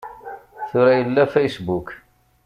[0.69, 1.87] Tura yella Facebook!